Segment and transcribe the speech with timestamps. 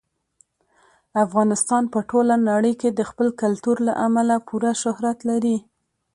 [1.25, 5.57] افغانستان په ټوله نړۍ کې د خپل کلتور له امله پوره شهرت لري.